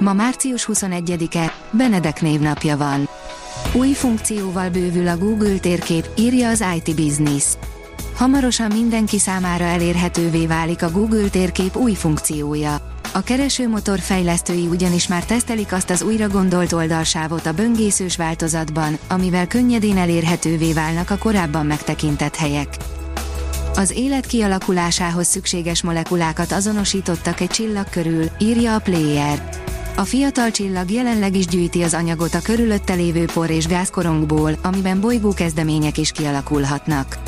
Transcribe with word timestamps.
Ma 0.00 0.12
március 0.12 0.68
21-e, 0.72 1.52
Benedek 1.70 2.20
névnapja 2.20 2.76
van. 2.76 3.08
Új 3.72 3.92
funkcióval 3.92 4.70
bővül 4.70 5.08
a 5.08 5.16
Google 5.16 5.58
térkép, 5.58 6.08
írja 6.16 6.48
az 6.48 6.64
IT 6.76 6.96
Business. 6.96 7.44
Hamarosan 8.14 8.70
mindenki 8.72 9.18
számára 9.18 9.64
elérhetővé 9.64 10.46
válik 10.46 10.82
a 10.82 10.90
Google 10.90 11.28
térkép 11.28 11.76
új 11.76 11.92
funkciója. 11.92 12.76
A 13.12 13.20
keresőmotor 13.20 13.98
fejlesztői 13.98 14.66
ugyanis 14.66 15.08
már 15.08 15.24
tesztelik 15.24 15.72
azt 15.72 15.90
az 15.90 16.02
újra 16.02 16.28
gondolt 16.28 16.72
oldalsávot 16.72 17.46
a 17.46 17.52
böngészős 17.52 18.16
változatban, 18.16 18.98
amivel 19.08 19.46
könnyedén 19.46 19.96
elérhetővé 19.96 20.72
válnak 20.72 21.10
a 21.10 21.18
korábban 21.18 21.66
megtekintett 21.66 22.36
helyek. 22.36 22.76
Az 23.74 23.90
élet 23.90 24.26
kialakulásához 24.26 25.26
szükséges 25.26 25.82
molekulákat 25.82 26.52
azonosítottak 26.52 27.40
egy 27.40 27.50
csillag 27.50 27.88
körül, 27.90 28.24
írja 28.38 28.74
a 28.74 28.78
Player. 28.78 29.68
A 29.96 30.04
fiatal 30.04 30.50
csillag 30.50 30.90
jelenleg 30.90 31.36
is 31.36 31.46
gyűjti 31.46 31.82
az 31.82 31.94
anyagot 31.94 32.34
a 32.34 32.40
körülötte 32.42 32.94
lévő 32.94 33.24
por 33.24 33.50
és 33.50 33.66
gázkorongból, 33.66 34.52
amiben 34.62 35.00
bolygó 35.00 35.32
kezdemények 35.32 35.98
is 35.98 36.10
kialakulhatnak. 36.10 37.18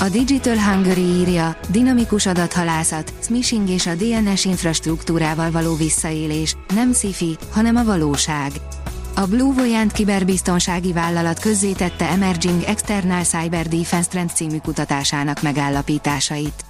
A 0.00 0.08
Digital 0.08 0.58
Hungary 0.58 1.00
írja, 1.00 1.56
dinamikus 1.68 2.26
adathalászat, 2.26 3.12
smishing 3.20 3.68
és 3.68 3.86
a 3.86 3.94
DNS 3.94 4.44
infrastruktúrával 4.44 5.50
való 5.50 5.74
visszaélés, 5.74 6.56
nem 6.74 6.92
sci 6.92 7.36
hanem 7.52 7.76
a 7.76 7.84
valóság. 7.84 8.52
A 9.16 9.26
Blue 9.26 9.54
Voyant 9.54 9.92
kiberbiztonsági 9.92 10.92
vállalat 10.92 11.38
közzétette 11.38 12.08
Emerging 12.08 12.62
External 12.62 13.22
Cyber 13.22 13.66
Defense 13.68 14.08
Trend 14.08 14.30
című 14.30 14.58
kutatásának 14.58 15.42
megállapításait. 15.42 16.64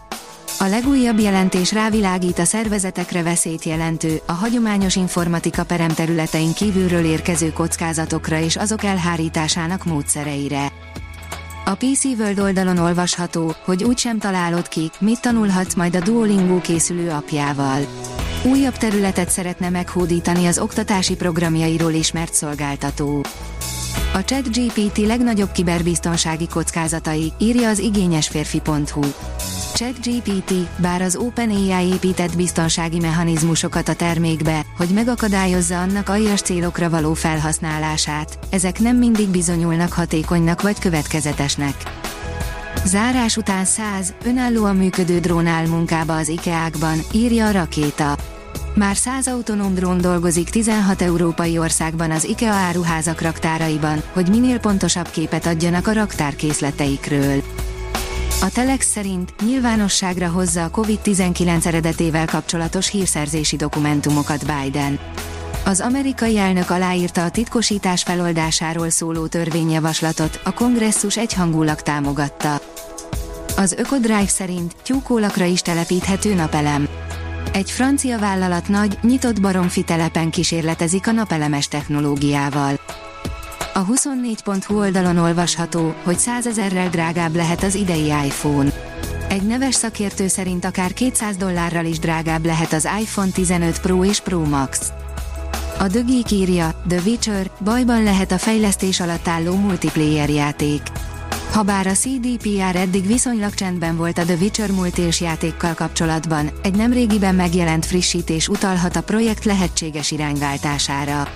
A 0.58 0.64
legújabb 0.64 1.18
jelentés 1.18 1.72
rávilágít 1.72 2.38
a 2.38 2.44
szervezetekre 2.44 3.22
veszélyt 3.22 3.64
jelentő, 3.64 4.20
a 4.26 4.32
hagyományos 4.32 4.96
informatika 4.96 5.64
peremterületein 5.64 6.52
kívülről 6.52 7.04
érkező 7.04 7.52
kockázatokra 7.52 8.38
és 8.38 8.56
azok 8.56 8.84
elhárításának 8.84 9.84
módszereire. 9.84 10.72
A 11.64 11.74
PC 11.74 12.04
World 12.04 12.38
oldalon 12.38 12.78
olvasható, 12.78 13.54
hogy 13.64 13.84
úgysem 13.84 14.18
találod 14.18 14.68
ki, 14.68 14.90
mit 14.98 15.20
tanulhatsz 15.20 15.74
majd 15.74 15.96
a 15.96 16.00
Duolingo 16.00 16.60
készülő 16.60 17.10
apjával. 17.10 17.80
Újabb 18.44 18.76
területet 18.76 19.30
szeretne 19.30 19.68
meghódítani 19.68 20.46
az 20.46 20.58
oktatási 20.58 21.14
programjairól 21.14 21.92
ismert 21.92 22.34
szolgáltató. 22.34 23.24
A 24.14 24.24
ChatGPT 24.24 24.98
legnagyobb 24.98 25.52
kiberbiztonsági 25.52 26.48
kockázatai, 26.48 27.32
írja 27.38 27.68
az 27.68 27.78
igényesférfi.hu. 27.78 29.00
ChatGPT, 29.74 30.52
bár 30.76 31.02
az 31.02 31.16
OpenAI 31.16 31.86
épített 31.92 32.36
biztonsági 32.36 32.98
mechanizmusokat 32.98 33.88
a 33.88 33.94
termékbe, 33.94 34.66
hogy 34.76 34.88
megakadályozza 34.88 35.80
annak 35.80 36.08
aljas 36.08 36.40
célokra 36.40 36.90
való 36.90 37.14
felhasználását, 37.14 38.38
ezek 38.50 38.78
nem 38.78 38.96
mindig 38.96 39.28
bizonyulnak 39.28 39.92
hatékonynak 39.92 40.62
vagy 40.62 40.78
következetesnek. 40.78 41.74
Zárás 42.84 43.36
után 43.36 43.64
100 43.64 44.14
önállóan 44.24 44.76
működő 44.76 45.18
drón 45.18 45.46
áll 45.46 45.66
munkába 45.66 46.16
az 46.16 46.28
IKEA-kban, 46.28 46.98
írja 47.12 47.46
a 47.46 47.50
rakéta. 47.50 48.16
Már 48.74 48.96
100 48.96 49.26
autonóm 49.26 49.74
drón 49.74 50.00
dolgozik 50.00 50.50
16 50.50 51.02
európai 51.02 51.58
országban 51.58 52.10
az 52.10 52.24
IKEA 52.24 52.52
áruházak 52.52 53.20
raktáraiban, 53.20 54.02
hogy 54.12 54.28
minél 54.28 54.58
pontosabb 54.58 55.10
képet 55.10 55.46
adjanak 55.46 55.86
a 55.86 55.92
raktárkészleteikről. 55.92 57.42
A 58.40 58.50
Telex 58.52 58.86
szerint 58.86 59.34
nyilvánosságra 59.46 60.28
hozza 60.28 60.64
a 60.64 60.70
COVID-19 60.70 61.66
eredetével 61.66 62.26
kapcsolatos 62.26 62.90
hírszerzési 62.90 63.56
dokumentumokat 63.56 64.44
Biden. 64.46 64.98
Az 65.64 65.80
amerikai 65.80 66.38
elnök 66.38 66.70
aláírta 66.70 67.24
a 67.24 67.30
titkosítás 67.30 68.02
feloldásáról 68.02 68.90
szóló 68.90 69.26
törvényjavaslatot, 69.26 70.40
a 70.44 70.52
kongresszus 70.52 71.16
egyhangulag 71.16 71.80
támogatta. 71.80 72.60
Az 73.56 73.72
Ökodrive 73.72 74.26
szerint 74.26 74.74
tyúkólakra 74.82 75.44
is 75.44 75.60
telepíthető 75.60 76.34
napelem. 76.34 76.88
Egy 77.52 77.70
francia 77.70 78.18
vállalat 78.18 78.68
nagy, 78.68 78.98
nyitott 79.02 79.40
baromfi 79.40 79.82
telepen 79.82 80.30
kísérletezik 80.30 81.06
a 81.06 81.12
napelemes 81.12 81.68
technológiával. 81.68 82.80
A 83.74 83.86
24.hu 83.86 84.78
oldalon 84.78 85.16
olvasható, 85.16 85.94
hogy 86.02 86.18
100 86.18 86.46
ezerrel 86.46 86.88
drágább 86.88 87.34
lehet 87.34 87.62
az 87.62 87.74
idei 87.74 88.06
iPhone. 88.06 88.72
Egy 89.28 89.42
neves 89.42 89.74
szakértő 89.74 90.28
szerint 90.28 90.64
akár 90.64 90.92
200 90.92 91.36
dollárral 91.36 91.84
is 91.84 91.98
drágább 91.98 92.44
lehet 92.44 92.72
az 92.72 92.88
iPhone 93.00 93.30
15 93.30 93.80
Pro 93.80 94.04
és 94.04 94.20
Pro 94.20 94.44
Max. 94.44 94.92
A 95.78 95.86
Geek 95.86 96.30
írja, 96.30 96.82
The 96.88 97.00
Witcher, 97.04 97.50
bajban 97.60 98.02
lehet 98.02 98.32
a 98.32 98.38
fejlesztés 98.38 99.00
alatt 99.00 99.28
álló 99.28 99.54
multiplayer 99.54 100.30
játék. 100.30 100.82
Habár 101.54 101.86
a 101.86 101.92
CDPR 101.92 102.76
eddig 102.76 103.06
viszonylag 103.06 103.54
csendben 103.54 103.96
volt 103.96 104.18
a 104.18 104.24
The 104.24 104.34
Witcher 104.34 104.70
multis 104.70 105.20
játékkal 105.20 105.74
kapcsolatban, 105.74 106.50
egy 106.62 106.74
nemrégiben 106.76 107.34
megjelent 107.34 107.86
frissítés 107.86 108.48
utalhat 108.48 108.96
a 108.96 109.02
projekt 109.02 109.44
lehetséges 109.44 110.10
irányváltására. 110.10 111.28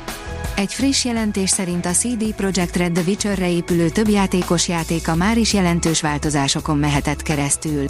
Egy 0.56 0.72
friss 0.74 1.04
jelentés 1.04 1.50
szerint 1.50 1.86
a 1.86 1.90
CD 1.90 2.34
Projekt 2.34 2.76
Red 2.76 2.92
The 2.92 3.02
Witcherre 3.06 3.50
épülő 3.50 3.88
több 3.88 4.08
játékos 4.08 4.68
játéka 4.68 5.14
már 5.14 5.38
is 5.38 5.52
jelentős 5.52 6.00
változásokon 6.00 6.78
mehetett 6.78 7.22
keresztül. 7.22 7.84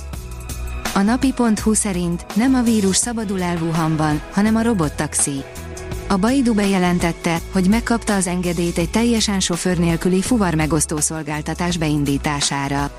A 0.94 1.00
napi.hu 1.00 1.74
szerint 1.74 2.26
nem 2.34 2.54
a 2.54 2.62
vírus 2.62 2.96
szabadul 2.96 3.42
el 3.42 3.56
Wuhanban, 3.56 4.20
hanem 4.32 4.56
a 4.56 4.62
robottaxi. 4.62 5.44
A 6.10 6.16
Baidu 6.16 6.54
bejelentette, 6.54 7.38
hogy 7.52 7.68
megkapta 7.68 8.14
az 8.14 8.26
engedélyt 8.26 8.78
egy 8.78 8.90
teljesen 8.90 9.40
sofőr 9.40 9.78
nélküli 9.78 10.22
fuvarmegosztó 10.22 10.96
szolgáltatás 10.96 11.76
beindítására. 11.76 12.90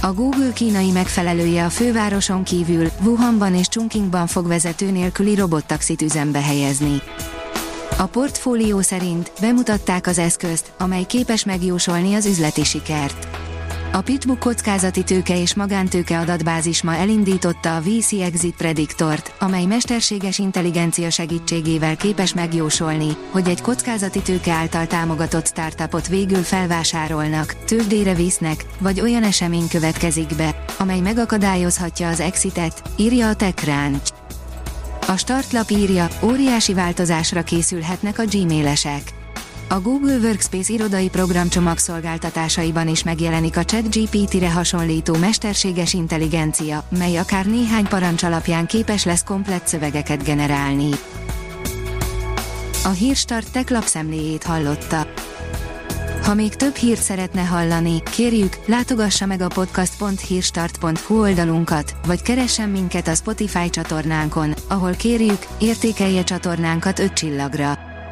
A 0.00 0.12
Google 0.12 0.52
kínai 0.52 0.90
megfelelője 0.90 1.64
a 1.64 1.70
fővároson 1.70 2.44
kívül, 2.44 2.88
Wuhanban 3.02 3.54
és 3.54 3.68
Chongqingban 3.68 4.26
fog 4.26 4.46
vezető 4.46 4.90
nélküli 4.90 5.34
robottaxit 5.34 6.02
üzembe 6.02 6.40
helyezni. 6.40 7.02
A 7.98 8.06
portfólió 8.06 8.80
szerint 8.80 9.32
bemutatták 9.40 10.06
az 10.06 10.18
eszközt, 10.18 10.72
amely 10.78 11.04
képes 11.04 11.44
megjósolni 11.44 12.14
az 12.14 12.26
üzleti 12.26 12.64
sikert. 12.64 13.43
A 13.94 14.02
Pitbook 14.02 14.38
kockázati 14.38 15.04
tőke 15.04 15.40
és 15.40 15.54
magántőke 15.54 16.18
adatbázis 16.18 16.82
ma 16.82 16.94
elindította 16.94 17.76
a 17.76 17.80
VC 17.80 18.12
Exit 18.12 18.54
Predictort, 18.54 19.34
amely 19.38 19.64
mesterséges 19.64 20.38
intelligencia 20.38 21.10
segítségével 21.10 21.96
képes 21.96 22.34
megjósolni, 22.34 23.16
hogy 23.30 23.48
egy 23.48 23.60
kockázati 23.60 24.22
tőke 24.22 24.52
által 24.52 24.86
támogatott 24.86 25.46
startupot 25.46 26.08
végül 26.08 26.42
felvásárolnak, 26.42 27.64
tőzsdére 27.64 28.14
visznek, 28.14 28.64
vagy 28.78 29.00
olyan 29.00 29.22
esemény 29.22 29.68
következik 29.68 30.36
be, 30.36 30.64
amely 30.78 31.00
megakadályozhatja 31.00 32.08
az 32.08 32.20
exitet, 32.20 32.82
írja 32.96 33.28
a 33.28 33.34
TechCrunch. 33.34 34.12
A 35.08 35.16
startlap 35.16 35.70
írja, 35.70 36.08
óriási 36.22 36.74
változásra 36.74 37.42
készülhetnek 37.42 38.18
a 38.18 38.24
gmailesek. 38.30 39.23
A 39.68 39.80
Google 39.80 40.16
Workspace 40.16 40.72
irodai 40.72 41.08
programcsomag 41.08 41.78
szolgáltatásaiban 41.78 42.88
is 42.88 43.02
megjelenik 43.02 43.56
a 43.56 43.64
ChatGPT-re 43.64 44.50
hasonlító 44.50 45.16
mesterséges 45.16 45.92
intelligencia, 45.92 46.84
mely 46.98 47.16
akár 47.16 47.46
néhány 47.46 47.86
parancs 47.86 48.22
alapján 48.22 48.66
képes 48.66 49.04
lesz 49.04 49.24
komplett 49.24 49.66
szövegeket 49.66 50.24
generálni. 50.24 50.90
A 52.84 52.88
Hírstart 52.88 53.52
tech 53.52 53.72
lapszemléjét 53.72 54.42
hallotta. 54.42 55.06
Ha 56.22 56.34
még 56.34 56.54
több 56.54 56.74
hírt 56.74 57.02
szeretne 57.02 57.42
hallani, 57.42 58.02
kérjük, 58.02 58.58
látogassa 58.66 59.26
meg 59.26 59.40
a 59.40 59.48
podcast.hírstart.hu 59.48 61.20
oldalunkat, 61.20 61.96
vagy 62.06 62.22
keressen 62.22 62.68
minket 62.68 63.08
a 63.08 63.14
Spotify 63.14 63.70
csatornánkon, 63.70 64.54
ahol 64.68 64.92
kérjük, 64.92 65.46
értékelje 65.58 66.24
csatornánkat 66.24 66.98
5 66.98 67.12
csillagra. 67.12 67.93